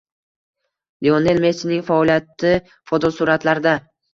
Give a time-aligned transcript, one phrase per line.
[1.09, 2.57] Lionel Messining faoliyati
[2.93, 3.79] fotosuratlarda